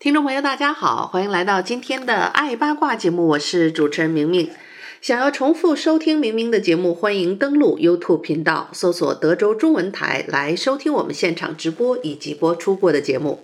[0.00, 4.48] 听众朋友，大家好，欢迎来到今天的爱八卦节目，我是主持人明明。
[5.00, 13.42] 想要重复收听明明的节目，欢迎登录 YouTube 频道，搜索德州中文台来收听我们现场直播以及播出过的节目。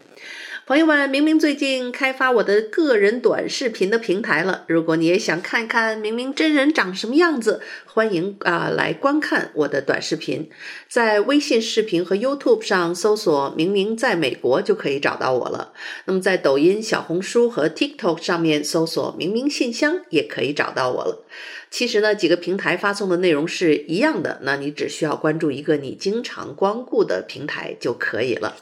[0.66, 4.64] 朋友们，明明最近开发我的个人短视频的平台了。
[4.66, 10.48] 如果你也想看看明明真人长什么样子，欢迎啊、来观看我的短视频。
[10.88, 15.74] 在微信视频和 YouTube 上搜索“明明在美国”就可以找到我了。
[16.06, 21.26] 那么在抖音、小红书和 TikTok 上面搜索“明明信箱”也可以找到我了。
[21.70, 28.56] 其实呢，几个平台发送的内容是一样的，那你只需要关注一个你经常光顾的平台就可以了。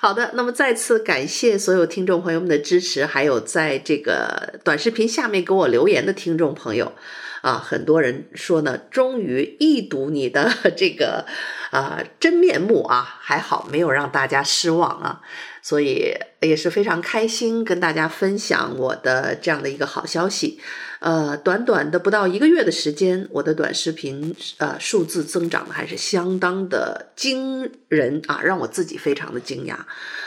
[0.00, 6.92] 好的，那么再次感谢所有听众朋友们的支持，还有在这个短视频下面给我留言的听众朋友，
[7.42, 11.26] 啊，很多人说呢，终于一睹你的 这个
[11.70, 15.20] 啊真面目啊，还好没有让大家失望啊。
[15.64, 20.58] 所以也是非常开心跟大家分享我的这样的一个好消息，
[21.02, 29.76] 呃，短短的不到一个月的时间，我的短视频呃数字增长的还是相当的惊人啊，让我自己非常的惊讶，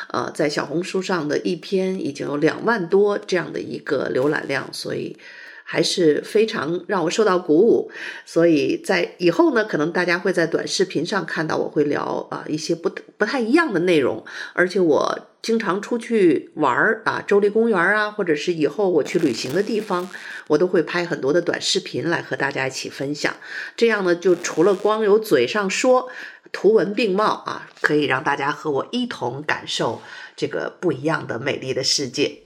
[0.09, 5.17] 呃，在小红书上的一篇已经有两万多这样的一个浏览量，所以。
[5.67, 7.91] 还是非常让我受到鼓舞，
[8.23, 20.07] 所以在以后呢，可能大家会在短视频上看到我会聊啊一些不不太一样的内容，而且我经常出去玩儿啊，州立公园啊，或者是以后我去旅行的地方，
[20.49, 23.33] 我都会拍很多的短视频来和大家一起分享。
[23.75, 26.09] 这样呢，就除了光有嘴上说，
[26.51, 30.01] 图文并茂啊，可以让大家和我一同感受
[30.35, 32.43] 这个不一样的美丽的世界。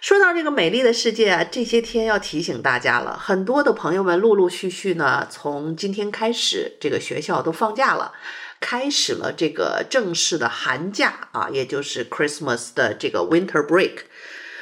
[0.00, 8.12] 说到这个美丽的世界啊，这些天要提醒大家了，很多的朋友们陆陆续续呢，从今天开始，这个学校都放假了，
[8.60, 14.02] 开始了这个正式的寒假啊，也就是 Christmas 的这个 Winter Break。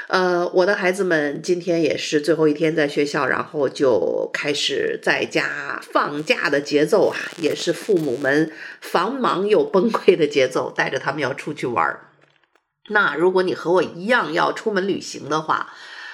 [0.08, 12.00] 呃，我的孩子们今天也是最后一天在学校，然后就开始在家放假的节奏啊，也是父母们繁忙又崩溃的节奏，带着他们要出去玩儿。
[12.88, 15.72] 那如果你和我一样要出门旅行的话，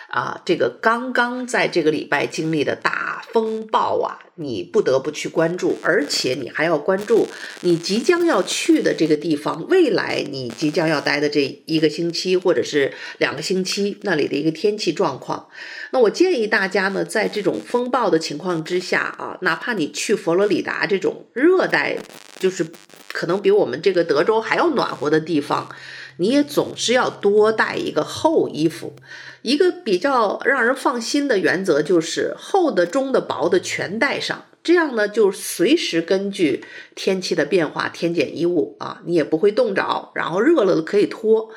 [0.08, 7.28] 啊，这个刚刚在这个礼拜经历的大风暴啊，你不得不去关注，而且你还要关注
[7.62, 15.48] 你即将要去的这个地方，未来你即将要待的这一个星期或者是两个星期那里的一个天气状况。
[15.92, 21.96] 那我建议大家呢，在这种风暴的情况之下啊，哪怕你去佛罗里达这种热带，
[22.38, 22.66] 就是
[23.10, 25.70] 可能比我们这个德州还要暖和的地方。
[26.18, 28.94] 你也总是要多带一个厚衣服，
[29.42, 36.64] 一个比较让人放心的原则就是厚的、中的、薄的全带上，这样呢就随时根据
[36.94, 41.50] 天气的变化添减衣物啊，你也不会冻着，然后热了可以脱，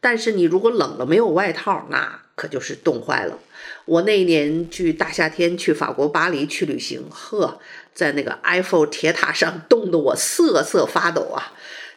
[0.00, 3.38] 但是你如果冷了没有外套，那可就是冻坏了。
[3.84, 7.58] 我那一年去大夏天去法国巴黎去旅行，呵，
[7.92, 11.52] 在那个埃菲尔铁塔上冻得我瑟瑟发抖啊。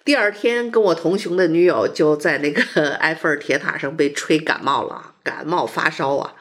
[0.05, 6.35] 第二天，跟我同行的女友就在那个埃菲尔铁塔上被吹感冒了，感冒发烧啊！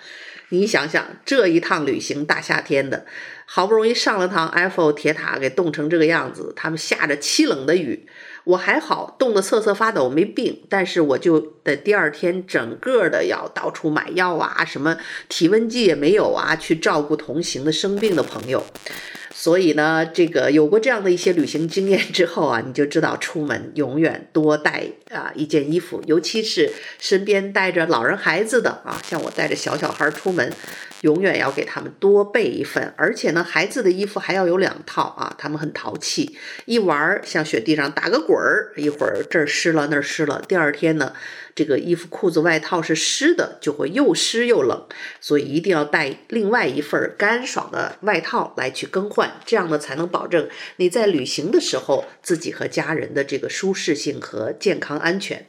[0.50, 3.06] 你想想，这一趟旅行大夏天的，
[3.46, 6.52] 好不容易上了趟埃菲尔铁塔，给冻成这个样子。
[6.54, 8.06] 他们下着凄冷的雨，
[8.44, 10.62] 我还好，冻得瑟瑟发抖，没病。
[10.68, 14.96] 但是我就的第二天，整个的要到处买药啊，什么
[15.28, 18.64] 体温计也没有啊，去照顾同行的生病的朋友。
[19.36, 30.52] 所以呢，这个有过这样的一些旅行经验之后啊，你就知道出门永远多带啊一件衣服，尤其是身边带着老人孩子的啊，像我带着小小孩出门，
[31.00, 32.94] 永远要给他们多备一份。
[32.96, 41.12] 而且呢，孩子的衣服还要有两套啊，他们很淘气，一玩像雪地上打个滚儿，一会儿这儿湿了那儿湿了，第二天呢。
[41.56, 44.88] 这个衣服、裤子、外套是湿的，就会又湿又冷，
[45.20, 50.48] 所以一定要带另外一份干爽的外套来去更换，这样呢才能保证
[50.78, 55.46] 你在旅行的时候自己和家人的这个舒适性和健康安全。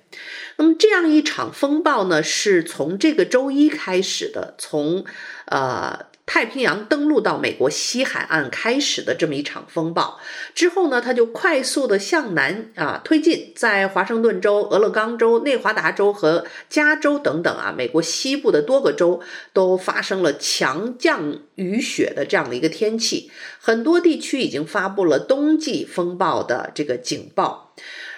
[0.57, 5.05] 那么这样一场风暴呢，是从这个周一开始的，从
[5.47, 10.19] 呃太平洋登陆到美国西海岸开始的这么一场风暴
[10.53, 19.21] 之后呢，它就快速的向南啊推进，在华盛顿州、俄勒冈州、内华达州和加州等等啊，美国西部的多个州
[19.53, 27.73] 都发生了强降雨雪的这样的一个天气，很多地区已经发布了冬季风暴的这个警报。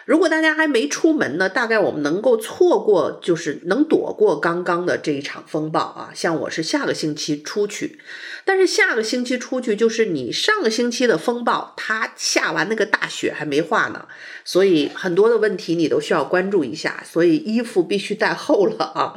[0.07, 6.11] 如果大家还没出门呢，大概我们能够错过，就是能躲过刚刚的这一场风暴啊。
[6.15, 7.99] 像我是下个星期出去，
[8.45, 14.07] 但是下个星期出去就是你上个星期的风暴，它下完那个大雪还没化呢，
[14.45, 19.13] 所以很多的问题你都需要关注一下，所以衣服必须带厚了啊。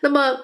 [0.00, 0.40] 那么，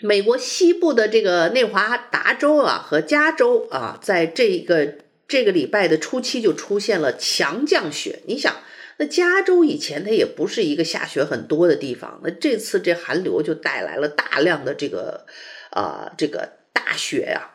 [0.00, 4.94] 美国西部的这个内华达州啊和加州啊，在这个
[5.28, 8.54] 这个礼拜的初期就出现了强降雪，你想。
[8.96, 15.26] 那加州以前它也不是一个下雪很多的地方，那这次这寒流就带来了大量的这个，
[15.70, 17.50] 啊、呃，这个大雪呀、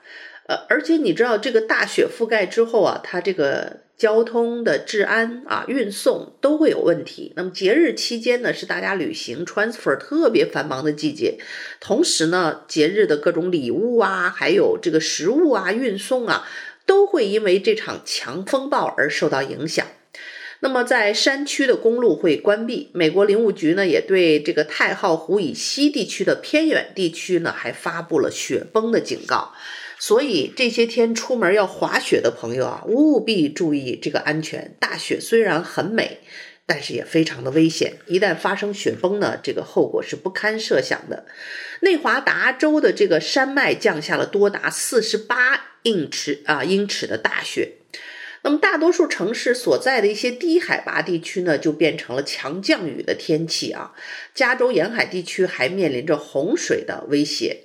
[0.48, 7.34] 呃，而且你知道这个大雪覆盖之后啊，它这个交通的治安啊、运送都会有问题。
[7.36, 11.38] 那么节日期间呢，是大家旅行 transfer 特别繁忙的季节，
[11.80, 16.48] 同时呢，节日的各种礼物啊，还有这个食物啊，运送啊，
[16.86, 19.86] 都会因为这场强风暴而受到影响。
[20.62, 22.90] 那么，在山区的公路会关闭。
[22.94, 29.54] 美国林务局呢，也对这个太浩湖以西地区的偏远地区呢，还发布了雪崩的警告。
[29.98, 34.76] 所以这些天出门要滑雪的朋友啊，务必注意这个安全。
[34.80, 36.20] 大雪虽然很美，
[36.66, 37.94] 但是也非常的危险。
[38.08, 41.26] 一旦发生雪崩呢，这个后果是不堪设想的。
[41.82, 47.79] 内华达州的这个山脉降下了多达四十八英尺啊英尺的大雪。
[48.42, 53.94] 那么大多数城市所在的一些低海拔地区呢，就变成了强降雨的天气啊。
[54.34, 57.64] 加州沿海地区还面临着洪水的威胁。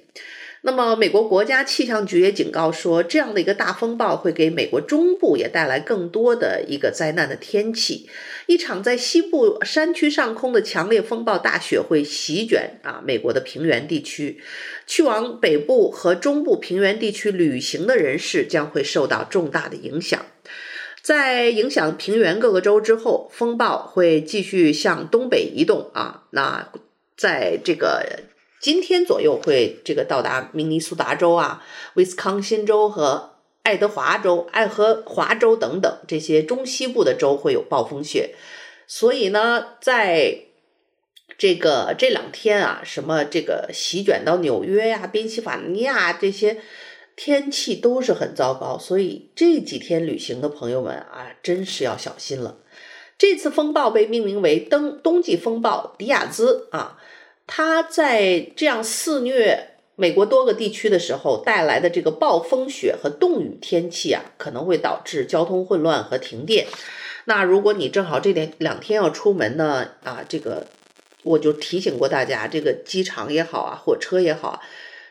[0.66, 8.08] 那么美国国家气象局也警告说，这样的一个大风暴会给美国中部也带来更多的一个灾难的天气。
[8.46, 14.40] 一场在西部山区上空的强烈风暴大雪会席卷啊美国的平原地区，
[14.86, 20.24] 去往北部和中部平原地区旅行的人士将会受到重大的影响。
[21.04, 26.24] 在影响平原各个州之后，风暴会继续向东北移动啊。
[26.30, 26.72] 那
[27.14, 28.22] 在这个
[28.58, 31.62] 今天左右会这个到达明尼苏达州啊、
[31.92, 33.34] 威斯康辛州和
[33.64, 38.34] 爱德华州、爱荷华州等等这些中西部的州会有暴风雪。
[38.86, 40.38] 所以呢，在
[41.36, 46.62] 这个这两天啊，什么这个席卷到纽约呀、宾夕法尼亚这些。
[47.16, 52.58] 天气都是很糟糕，所以这几天旅行的朋友们啊，真是要小心了。
[53.16, 56.99] 这次风暴被命名为“冬冬季风暴迪亚兹”啊，
[57.46, 66.67] 它在这样肆虐美国多个地区的时候带来的这个暴风雪和冻雨天气啊，可能会导致交通混乱和停电。
[67.26, 70.67] 那如果你正好这两两天要出门呢，啊，这个
[71.22, 74.60] 我就提醒过大家，这个机场也好啊，火车也好。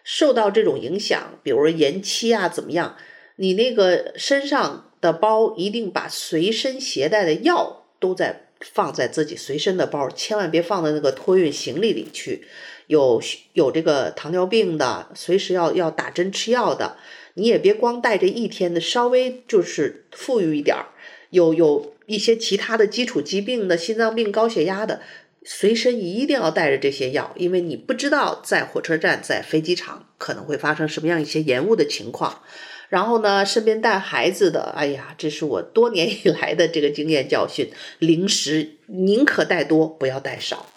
[0.04, 2.98] 受到这种影响，比如说延期啊，怎么样？
[3.38, 12.46] 你那个身上的包一定把随身携带的药都在放在自己随身的包，千万别放在那个托运行李里去。
[12.88, 13.22] 有
[13.54, 16.98] 有这个糖尿病的，随时要要打针吃药的，
[17.36, 20.88] 你也别光带着一天的，稍微就是富裕一点儿。
[21.30, 25.02] 有有一些其他的基础疾病的，心脏病、高血压的。
[25.46, 32.42] 随身一定要带着这些药，因为你不知道在火车站、在飞机场可能会发生什么样一些延误的情况。
[32.90, 40.68] 然后呢，身边带孩子的，哎呀，这是我多年以来的这个经验教训：零食宁可带多，不要带少。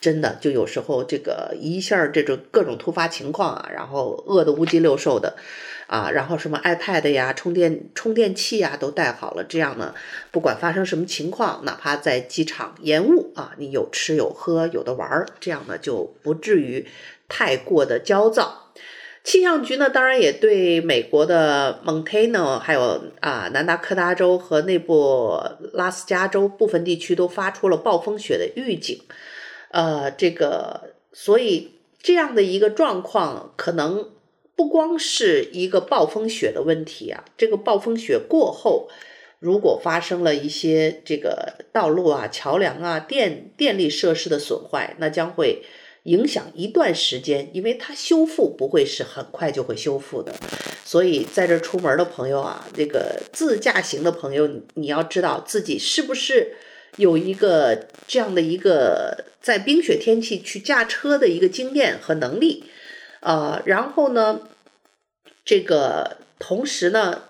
[0.00, 5.36] 真的，就有时候这个一下这种各种突发情况啊，然后饿得五鸡六兽的。
[5.94, 9.94] 啊，然后什么 iPad 呀、充电充电器呀都带好了，这样呢，
[10.32, 16.84] 不管发生什么情况，哪怕在机场延误啊，你有吃有喝有的玩儿，这样呢就不至于
[17.28, 18.72] 太过的焦躁。
[19.22, 25.40] 气象局呢，当然也对美国的蒙特娄还有啊南达科他州和内布
[25.74, 29.00] 拉斯加州部分地区都发出了暴风雪的预警。
[29.70, 34.13] 呃，这个所以这样的一个状况可能。
[34.56, 38.88] 不光是一个暴风雪的问题啊，这个暴风雪过后，
[39.40, 45.64] 如果发生了一些这个道路啊、桥梁啊、电电力设施的损坏，那将会
[46.04, 50.34] 影响一段时间，因为它修复不会是很快就会修复的。
[50.84, 56.54] 所以在这出门的朋友啊，这个自驾行的朋友，你要知道自己是不是
[56.96, 62.64] 有一个这样的一个在冰雪天气去驾车的一个经验和能力。
[63.24, 64.40] 呃，然后呢，
[65.46, 67.22] 这个同时呢，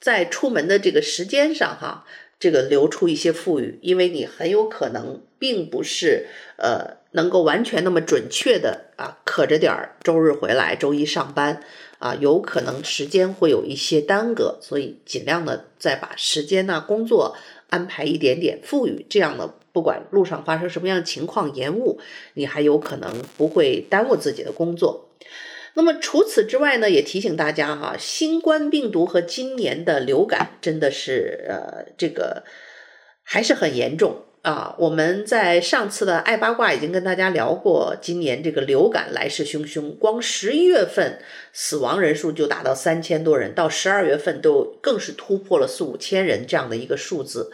[0.00, 2.06] 在出门的这个时间上哈，
[2.40, 11.62] 这个留出一些富裕，因为你很有可能并不是呃能够完全那么准确的啊，可着点儿周日回来，周一上班
[11.98, 17.36] 啊，有可能时间会有一些耽搁，所以尽量的再把时间呢、工作
[17.68, 21.98] 安排一点点富裕，这样呢，不管路上发生什么样的情况延误，
[22.34, 25.08] 你还有可能不会耽误自己的工作。
[25.74, 32.44] 那么除此之外呢，也提醒大家哈，新冠病毒和今年的流感真的是呃，这个
[33.22, 34.76] 还是很严重啊。
[34.78, 41.18] 我们在上次的爱八卦已经跟大家聊过，今年这个流感来势汹汹，光十一月份
[41.54, 47.50] 死亡人数就达到三千多人，到十二月份都更是突破了四五千人这样的一个数字。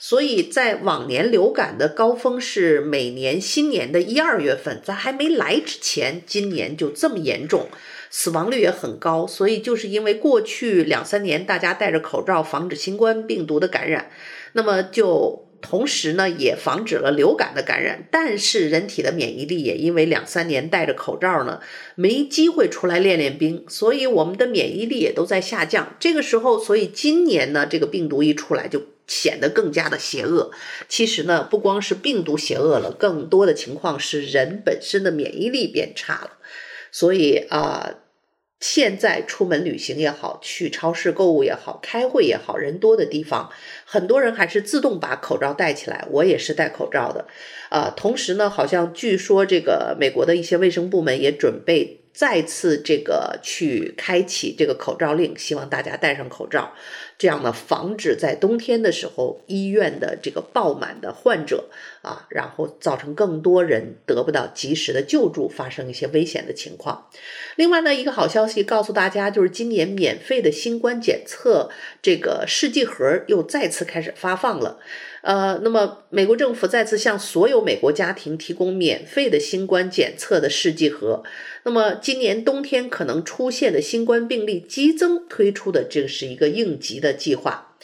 [0.00, 7.66] 所以在往年流感的高峰是每年新年的一二月份，在还没来之前，今年就这么严重，
[8.08, 9.26] 死亡率也很高。
[9.26, 14.08] 所以就是因为过去两三年大家戴着口罩防止新冠病毒的感染，
[14.52, 18.06] 那么就同时呢也防止了流感的感染。
[18.12, 21.60] 但是人体的免疫力也因为两三年戴着口罩呢，
[21.96, 25.96] 没机会出来练练兵，所以我们的免疫力也都在下降。
[25.98, 28.80] 这个时候，所以今年呢这个病毒一出来就。
[29.08, 30.52] 显得更加的邪恶。
[30.88, 36.38] 其实呢，不光是病毒邪恶了，更多的情况是人本身的免疫力变差了。
[36.92, 37.94] 所以啊、
[38.60, 43.50] 现在出门旅行也好，去超市购物也好，开会也好，人多的地方，
[43.84, 46.06] 很多人还是自动把口罩戴起来。
[46.10, 47.26] 我也是戴口罩的。
[47.70, 51.97] 啊、同时呢，好像据说这个美国的一些卫生部门也准备。
[52.18, 56.72] 再次这个去开启这个口罩令，希望大家戴上口罩，
[57.16, 61.70] 这样呢，防止在冬天的时候医院的这个爆满的患者
[62.02, 67.08] 啊，然后造成更多人得不到及时的救助，发生一些危险的情况。
[67.54, 71.70] 另外呢，一个好消息告诉大家，就是今年免费的新冠检测
[72.02, 74.80] 这个试剂盒又再次开始发放了。
[75.22, 81.22] 呃，那么美国政府再次向所有美国家庭提供免费的新冠检测的试剂盒。
[81.64, 87.76] 那么今年冬天可能出现的新冠病例激增推出的这是一个应急的计划。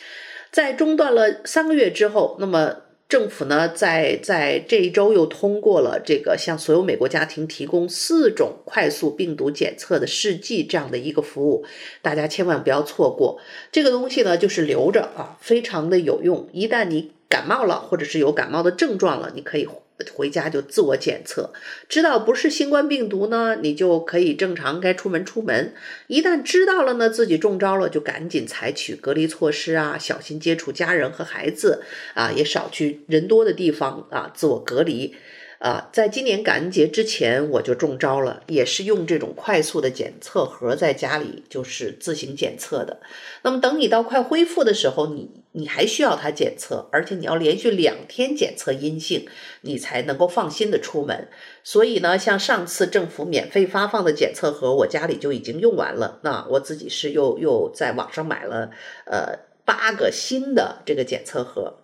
[0.51, 2.77] 在中断了三个月之后，那么
[3.09, 11.67] 政府呢，在在这一周又通过了这个向所有美国家庭提供四种快速病毒检测的试剂这样的一个服务，
[12.01, 13.39] 大家千万不要错过。
[13.71, 16.49] 这个东西呢，就是留着啊，非常的有用。
[16.53, 19.67] 一旦你感冒了，或者是有感冒的症状了，你可以
[20.15, 21.53] 回家就自我检测，
[21.89, 25.75] 知道不是新冠病毒呢，你就可以正常该出门出门。
[26.07, 31.83] 一旦知道了呢，自己中招了，就赶紧采取隔离措施啊，小心接触家人和孩子
[32.15, 35.17] 啊，也少去人多的地方啊，自我隔离。
[35.61, 43.01] 啊，在今年感恩节之前我就中招了，也是用这种快速的检测盒在家里就是自行检测的。
[43.43, 49.27] 那么等你到快恢复的时候，你你还需要它检测，而且你要连续两天检测阴性，
[49.61, 51.29] 你才能够放心的出门。
[51.63, 56.19] 所以呢，像上次政府免费发放的检测盒，我家里就已经用完了。
[56.25, 58.71] 那我自己是又又在网上买了
[59.07, 61.79] 呃八个新的这个检测盒。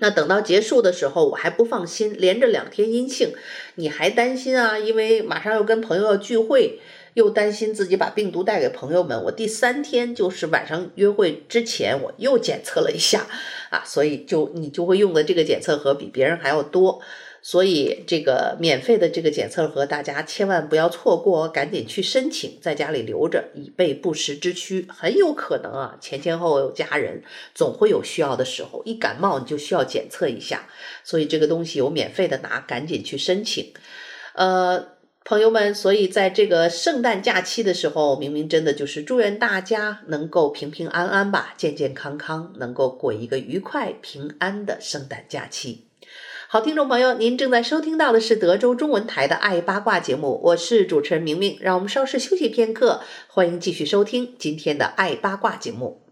[0.00, 3.32] 那等到结束的时候，我还不放心，连着两天阴性，
[3.74, 4.78] 你还担心啊？
[4.78, 6.78] 因为马上要跟朋友要聚会，
[7.14, 9.22] 又担心自己把病毒带给朋友们。
[9.24, 13.26] 我第三天就是晚上约会之前，我又检测了一下，
[13.70, 17.00] 啊，所以就你就会用的这个检测盒比别人还要多。
[17.40, 24.86] 所以这个免费的这个检测盒，大家千万不要错过，赶紧去申请，在家里留着，以备不时之需。
[24.88, 27.22] 很有可能啊，前前后后家人，
[27.54, 28.82] 总会有需要的时候。
[28.84, 30.68] 一感冒你就需要检测一下，
[31.04, 33.72] 所以这个东西有免费的拿，赶紧去申请。
[34.34, 34.97] 呃，
[35.28, 45.84] 朋友们，所以在这个圣诞假期的时候，明明真的就是祝愿大家能够平平安安吧，健健康康，能够过一个愉快平安的圣诞假期。
[46.48, 51.58] 好，听众朋友，您正在收听到的是德州中文台的《爱八卦》节目，我是主持人明明。
[51.60, 56.07] 让我们稍事休息片刻，欢迎继续收听今天的《爱八卦》节目。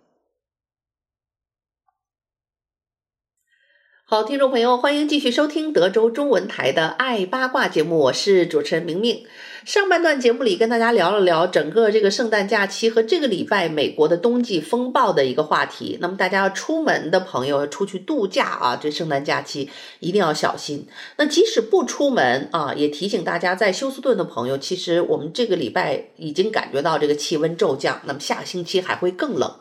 [4.08, 9.24] 好，听众朋友，欢迎继续收听德州中文台的《爱八卦》节目，我是主持人明明。
[9.64, 15.98] 上半段节目里跟大家聊了聊整个这个圣诞假期和这个礼拜美国的冬季风暴的一个话题。
[16.00, 20.86] 那么大家要出门的朋友出去度假啊，这圣诞假期一定要小心。
[21.16, 29.52] 那即使不出门啊，也提醒大家在休斯顿的朋友，其实我们这个礼拜已经感觉到这个气温骤降，那么下个星期还会更冷。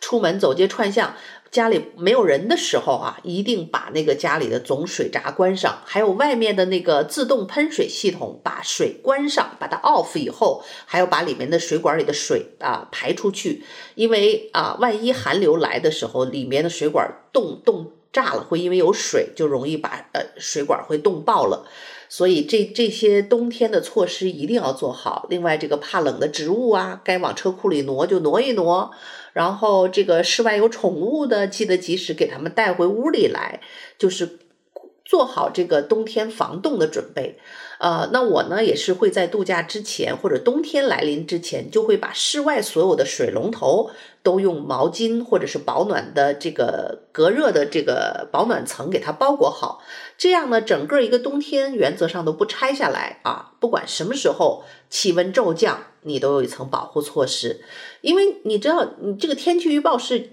[0.00, 1.14] 出门走街串巷，
[1.50, 13.64] 家里没有人的时候啊，一定把那个家里的总水闸关上，还有外面的那个自动喷水系统，把水关上，把它 off 以后，还要把里面的水管里的水啊排出去，
[13.96, 21.66] 因为啊，万一寒流来的时候，里面的水管冻冻炸了，会因为有水就容易把呃水管会冻爆了。
[22.10, 25.26] 所以这这些冬天的措施一定要做好。
[25.30, 28.90] 另外，这个怕冷的植物啊，该往车库里挪就挪一挪。
[29.32, 33.60] 然后，这个室外有宠物的，记得及时给他们带回屋里来，
[33.96, 34.40] 就是
[35.10, 37.36] 做好这个冬天防冻的准备。
[37.80, 43.90] 呃，那我呢也是会在度假之前或者冬天来临之前，就会把室外所有的水龙头
[44.22, 49.82] 都用毛巾或者是保暖的这个隔热的这个保暖层给它包裹好。
[50.16, 57.62] 这样呢，整个一个冬天原则上都不拆下来啊，不管什么时候气温骤降，你都有一层保护措施。
[58.02, 60.30] 因为你知道，你这个天气预报是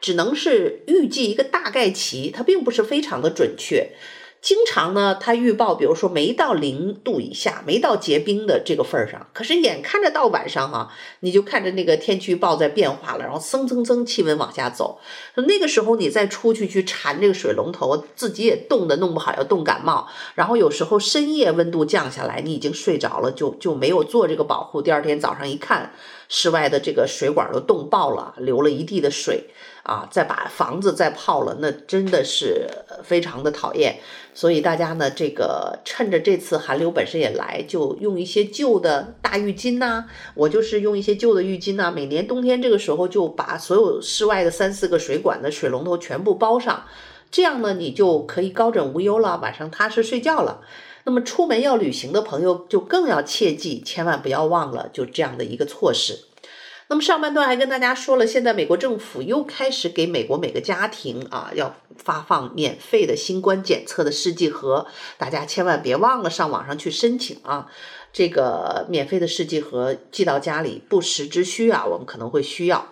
[0.00, 3.92] 只能是预计一个大概齐，它并不是非常的准确。
[4.40, 9.26] 经常呢，它预报，比如说没到零度以下，没到结冰的这个份儿上。
[9.32, 10.90] 可是眼看着到晚上哈、
[11.20, 15.00] 你就看着那个天气预报在变化了，然后蹭蹭蹭气温往下走。
[15.34, 20.08] 那个时候你再出去去缠这个水龙头，自己也冻得弄不好，要冻感冒。
[20.36, 24.80] 然后有时候深夜温度降下来，你已经睡着了，就就没有做这个保护。
[24.80, 25.92] 第二天早上一看，
[26.28, 29.46] 室外的这个水管都冻爆了，流了一地的水。
[29.84, 32.68] 啊，再把房子再泡了，那真的是
[33.02, 33.98] 非常的讨厌。
[34.34, 40.04] 所以大家呢，这个趁着这次寒流本身也来，就用一些旧的大浴巾呐、
[40.34, 46.84] 我就是用一些旧的浴巾呐、每年冬天这个时候就把所有室外的三四个水管的水龙头全部包上，
[47.30, 50.60] 这样呢，你就可以高枕无忧了，晚上踏实睡觉了。
[51.08, 56.26] 那么出门要旅行的朋友就更要切记，千万不要忘了就这样的一个措施。
[56.88, 64.86] 那么上半段还跟大家说了，现在美国政府又开始给美国每个家庭啊要发放免费的新冠检测的试剂盒，
[65.16, 67.68] 大家千万别忘了上网上去申请啊，
[68.12, 72.86] 这个免费的试剂盒寄到家里不时之需啊，我们可能会需要。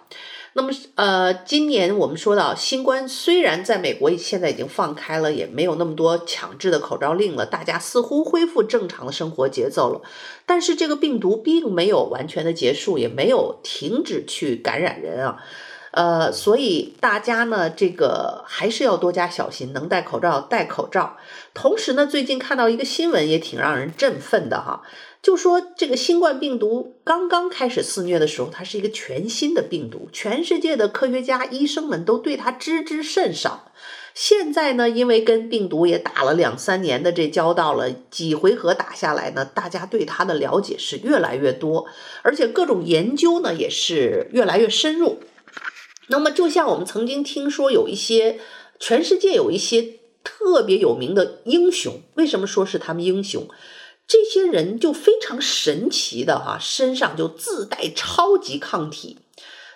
[0.57, 10.01] 那么，呃，今年我们说到新冠，虽然在美国现在已经放开了，也没有那么多强制的口罩令了，大家似乎恢复正常的生活节奏了。
[10.47, 15.37] 但是这个病毒并没有完全的结束，也没有停止去感染人啊。
[15.91, 21.19] 呃，所以大家呢，这个还是要多加小心，能戴口罩戴口罩。
[21.53, 24.81] 同时呢，最近看到一个新闻也挺让人振奋的哈。
[25.27, 33.73] 就说这个新冠病毒刚刚开始肆虐的时候，它是一个全新的病毒，全世界的科学家、医生们都对它知之甚少。
[34.15, 41.87] 现在呢，因为跟病毒也打了两三年的这交道了，几回合打下来呢，大家对它的了解是越来越多，
[42.23, 45.19] 而且各种研究呢也是越来越深入。
[46.07, 48.39] 那么，就像我们曾经听说有一些
[48.79, 53.49] 全世界有一些特别有名的英雄，为什么说是他们英雄？
[54.09, 59.19] 这些人就非常神奇的哈，身上就自带超级抗体，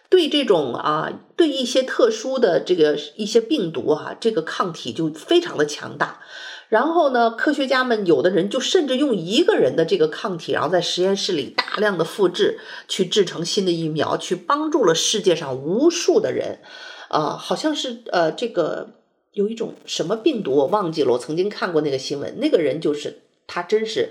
[0.08, 6.20] 对这种啊，对一些特殊的这个一些病毒哈，这个抗体就非常的强大。
[6.68, 16.60] 然后呢，科学家们有的人就甚至用一个人的这个抗体，然后在实验室里大量的复制，去制成新的疫苗，去帮助了世界上无数的人。
[17.08, 18.90] 啊，好像是呃，这个
[19.32, 23.22] 有一种什么病毒我忘记了，我曾经看过那个新闻，那个人就是。
[23.52, 24.10] 他真是，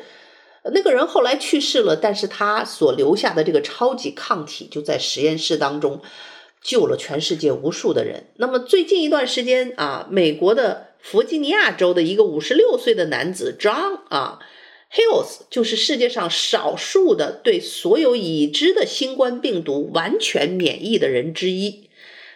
[0.73, 6.01] 那个人后来去世了，但是他所留下的这个超级抗体就在实验室当中
[6.61, 8.25] 救了全世界无数的人。
[8.35, 14.39] 那么最近一段时间啊，美国的弗吉尼亚州的一个五十六岁的男子 John 啊
[14.91, 21.88] Hills，就是世界上少数的对所有已知的新冠病毒完全免疫的人之一。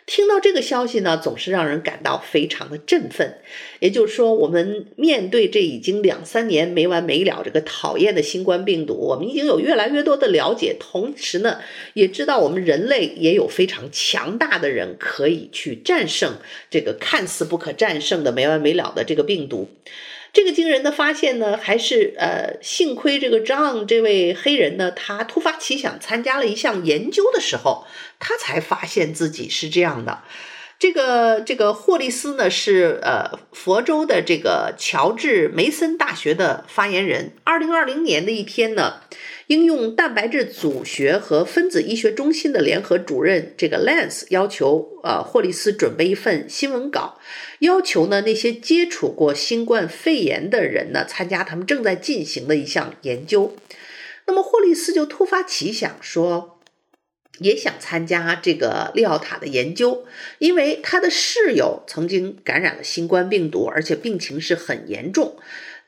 [0.05, 3.37] 听到这个消息呢，总是让人感到非常的振奋。
[3.79, 11.59] 也就是说，我们面对这已经两三年没完没了这个讨厌的新冠病毒，我们已经有越来越多的了解，同时呢，
[11.93, 16.35] 也知道我们人类也有非常强大的人可以去战胜
[16.69, 19.69] 这个看似不可战胜的没完没了的这个病毒。
[20.33, 27.85] 这个惊人的发现呢，还是呃，幸亏这个 John 这位黑人呢，他突发奇想参加了一项研究的时候，
[28.17, 30.23] 他才发现自己是这样的。
[30.83, 37.31] 这个这个霍利斯呢，是呃佛州的这个乔治梅森大学的发言人。
[37.45, 38.95] 二零二零年的一天呢。
[39.47, 47.19] 应用蛋白质组学和分子医学中心的联合主任这个 Lance 要求，呃，霍利斯准备一份新闻稿，
[47.59, 53.53] 要求呢那些接触过新冠肺炎的人呢参加他们正在进行的一项研究。
[54.25, 56.52] 那么霍利斯就突发奇想说，
[57.39, 60.05] 也想参加这个利奥塔的研究，
[60.37, 65.35] 因为他的室友曾经感染了新冠病毒，而且病情是很严重。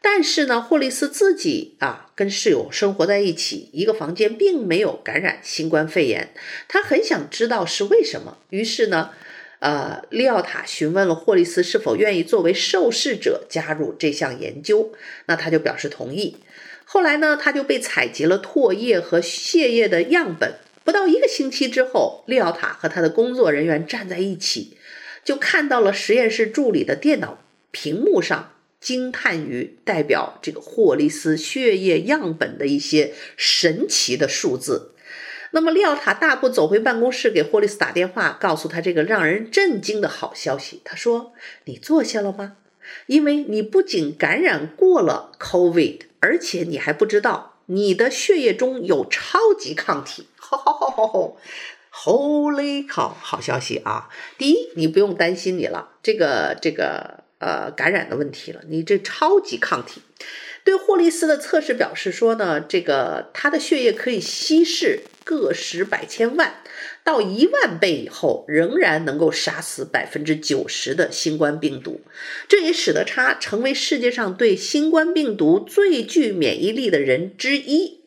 [0.01, 6.31] 但是呢，霍利斯自己啊，跟室友生活在一起，一个房间，并没有感染新冠肺炎。
[6.67, 9.11] 他很想知道是为什么，于是呢，
[9.59, 14.91] 呃，利奥塔询问了霍利斯是否愿意作为受试者加入这项研究，
[15.25, 16.37] 那他就表示同意。
[16.83, 20.55] 后来呢，他就被采集了唾液和血液的样本。
[20.85, 24.77] 不到一个星期之后，利奥塔和他的工作人员站在一起，
[25.25, 27.39] 就看到了实验室助理的电脑
[27.71, 28.53] 屏幕上。
[28.81, 34.91] 惊叹于代表这个霍利斯血液样本的一些神奇的数字。
[35.51, 40.81] 那么利奥塔大步走回办公室，给霍利斯打电话，告诉他这个让人震惊的好消息。
[40.83, 41.33] 他说
[41.65, 42.57] ：“你坐下了吗？
[43.07, 51.37] 因为你不仅感染过了 COVID，而且你还不知道你的血液中有超级抗体。”吼吼吼吼吼
[51.93, 53.11] ！Holy cow！
[53.19, 54.09] 好消息啊！
[54.37, 55.89] 第一，你不用担心你了。
[56.01, 57.25] 这个这个。
[57.37, 58.61] 呃，感染的问题了。
[58.69, 60.01] 你这超级抗体，
[60.63, 66.63] 对霍利斯的测试表示说呢，这个他的血液可以稀释个十百千万
[67.03, 71.99] 到一万倍以后，仍然能够杀死百分之九十的新冠病毒。
[72.47, 78.04] 这也使得他成为世界上对新冠病毒最具免疫力的人之一。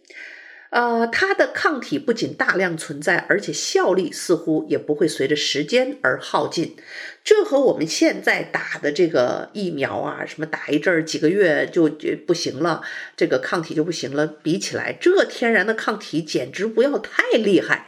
[0.71, 6.77] 呃，它的抗体不仅大量存在，而且效力似乎也不会随着时间而耗尽。
[7.25, 12.83] 这和我们现在打的这个疫苗啊，什么打一阵儿几个月就就不行了，
[13.17, 17.87] 这个抗体就不行了，比起来，这天然的抗体简直不要太厉害。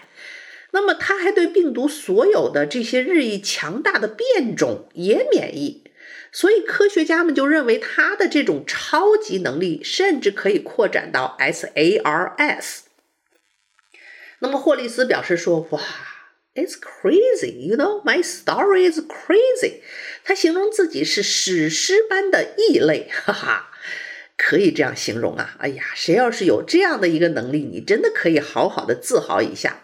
[0.73, 5.83] 那么，它还对病毒所有的这些日益强大的变种也免疫。
[6.33, 12.81] 所以科学家们就认为，他的这种超级能力甚至可以扩展到 SARS。
[14.39, 15.81] 那么霍利斯表示说：“哇
[16.55, 19.81] ，It's crazy, you know, my story is crazy。”
[20.23, 23.71] 他形容自己是史诗般的异类，哈哈，
[24.37, 25.57] 可以这样形容啊！
[25.59, 29.83] 哎呀，谁要是有这样的一个能力，你真的可以好好的自豪一下。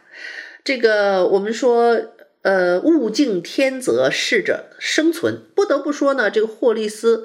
[0.62, 2.12] 这个我们说。
[2.46, 5.42] 呃，物竞天择，适者生存。
[5.56, 7.24] 不得不说呢，这个霍利斯，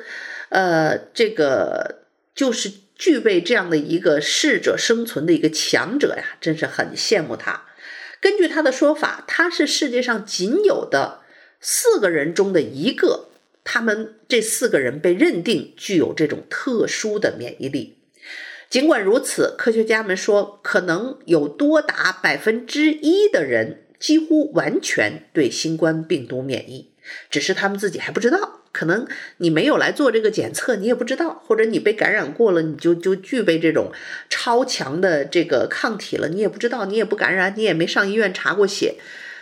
[0.50, 7.68] 呃，这个就是具备这样的一个适者生存的一个强者呀，真是很羡慕他。
[8.20, 11.20] 根据他的说法，他是世界上仅有的
[11.60, 13.28] 四个人中的一个，
[13.64, 18.00] 他们这四个人被认定具有这种特殊的免疫力。
[18.72, 23.84] 尽管如此，科学家们说，可能有多达百分之一的人。
[24.02, 26.90] 几乎完全对新冠病毒免疫，
[27.30, 28.58] 只是他们自己还不知道。
[28.74, 29.06] 可能
[29.38, 33.92] 你没有来做这个检测，你也不知道；或者你被感染过了，你就就具备这种
[34.30, 38.96] 超强的这个抗体了，你也不知道，你也不感染，你也没上医院查过血。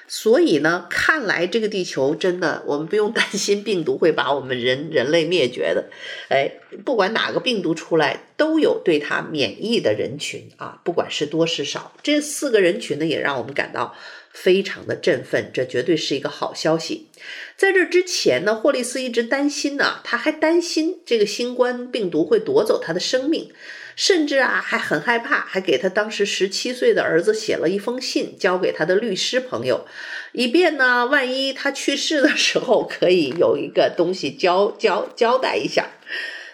[0.07, 5.85] 所以呢，看来这个地球真的，我们不用担心病毒会把我们人人类灭绝的。
[6.29, 6.51] 哎，
[6.83, 11.93] 不管哪个病毒出来，都有对它免疫的人群啊，不管是多是少。
[12.01, 13.95] 这四个人群呢，也让我们感到。
[14.41, 17.07] 非常的振奋，这绝对是一个好消息。
[17.57, 23.51] 在这之前呢，霍利斯一直担心呢，他还担心这个新冠病毒会夺走他的生命，
[23.97, 29.85] 甚至啊还很害怕，还给他当时十七岁的儿子写了一封信，交给他的律师朋友，
[30.31, 35.89] 以便呢，万一他去世的时候可以有一个东西交交交代一下。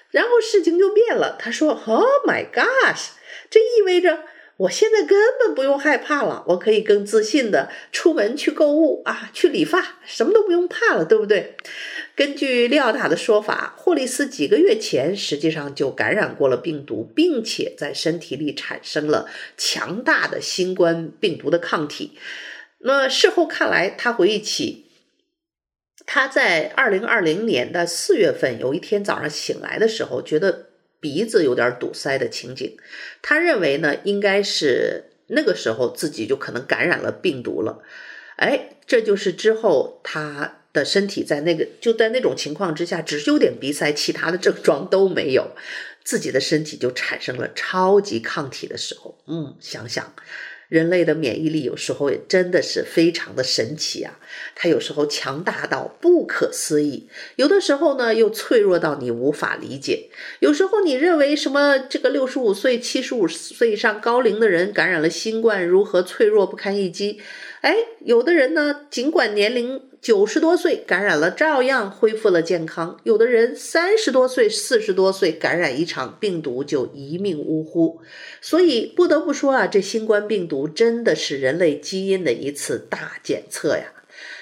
[0.09, 3.09] 然后事情就变了，他说：“Oh my gosh，
[3.49, 4.23] 这意味着。”
[4.57, 11.57] 我现在根本不用害怕了，我可以更自信的出门去购物啊，去理发，什么都不用怕了，对不对？
[12.15, 22.17] 根据利奥塔的说法，霍利斯几个月前实际上就感染过了病毒，并且在身体里产生了强大的新冠病毒的抗体。
[22.79, 24.85] 那事后看来，他回忆起
[26.05, 30.64] 他在二零二零年的四月份有一天早上醒来的时候，觉得。
[31.05, 32.75] 鼻子有点堵塞的情景，
[33.21, 37.83] 他认为呢，应该是那个时候自己就可能感染了病毒了。
[38.37, 45.51] 哎，这就是之后他的身体在那个就在那种情况之下，只是有点鼻塞，其他的症状都没有，
[46.03, 49.15] 自己的身体就产生了超级抗体的时候。
[49.27, 50.11] 嗯，想想。
[50.75, 54.19] 人类的免疫力有时候也真的是非常的神奇啊，
[54.55, 57.07] 它有时候强大到不可思议，
[57.37, 60.09] 有的时候呢又脆弱到你无法理解。
[60.39, 67.21] 有时候你认为什么这个六十五岁、七十五岁以上高龄的人感染了新冠如何脆弱不堪一击？
[67.65, 77.99] 哎，有的人呢，尽管年龄九十多岁感染了，照样恢复了健康；有的人三十多岁、四十多岁感染一场病毒就一命呜呼。
[78.39, 83.85] 所以不得不说啊，这新冠病毒真的是人类基因的一次大检测呀。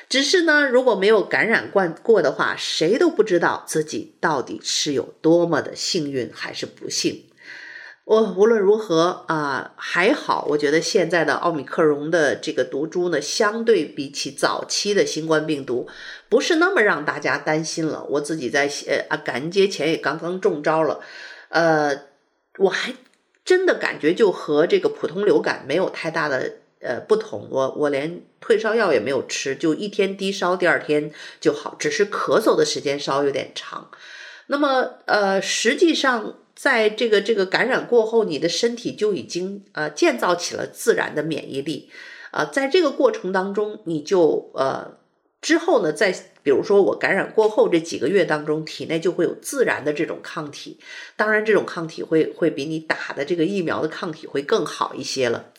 [0.10, 7.24] 只是呢，如果没有感染过的话，谁都不知道自己到底是有多么的幸运还是不幸。
[8.06, 15.88] 我无论如何啊、还好，我觉得现在的奥密克戎的这个毒株呢，相对比起早期的新冠病毒，
[16.28, 18.06] 不是那么让大家担心了。
[18.10, 21.00] 我自己在呃啊感恩节前也刚刚中招了，
[21.50, 22.04] 呃，
[22.58, 22.94] 我还
[23.46, 26.54] 真的感觉就和这个普通流感没有太大的。
[26.86, 33.90] 呃，不同，我我连退烧药也没有吃，就一天低烧，第二天就好，只是咳嗽的时间稍有点长。
[34.48, 41.90] 那么，呃，实际上在这个这个感染过后，你的身体就已经呃建造起了自然的免疫力，
[42.32, 44.98] 啊、呃，在这个过程当中，你就呃
[45.42, 46.14] 之后呢，在
[46.44, 50.78] 比如说我感染过后这几个月当中，体内就会有自然的这种抗体，
[51.16, 55.52] 当然这种抗体会会比你打的这个疫苗的抗体会更好一些了。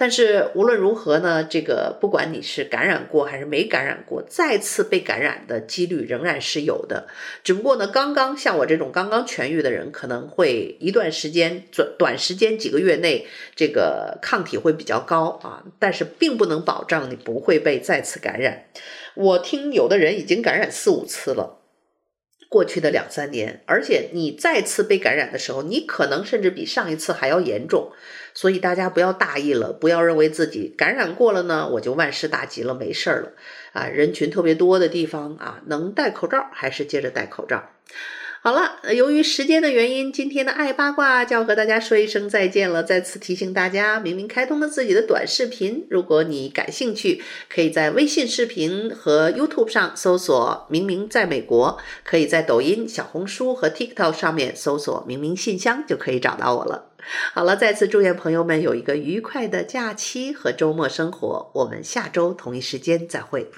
[0.00, 7.06] 但是无论如何呢，这个不管你是感染过还是没感染过，再次被感染的几率仍然是有的。
[7.44, 18.64] 只不过呢，刚刚像我这种刚刚痊愈的人，可能会一段时间短短时间几个月内，这个抗体会比较高啊，但是并不能保障你不会被再次感染。
[19.14, 21.58] 我听有的人已经感染四五次了。
[22.48, 27.92] 过去的两三年，而且你再次被感染的时候，你可能甚至比上一次还要严重，
[28.34, 33.32] 所以大家不要大意了，不要认为自己感染过了呢，我就万事大吉了，没事儿了
[33.72, 33.86] 啊！
[33.86, 37.70] 人群特别多的地方啊，能戴口罩还是接着戴口罩。
[38.42, 42.82] 好了，由于时间的原因，今天的爱八卦就要和大家说一声再见了。
[42.82, 56.92] 再次提醒大家，明明开通了自己的短视频，如果你感兴趣，可以在微信视频和 YouTube 上搜索“明明在美国”，可以在抖音、小红书和 TikTok 上面搜索“明明信箱”就可以找到我了。
[57.34, 63.50] 好了，再次祝愿朋友们有一个愉快的假期和周末生活，我们下周同一时间再会。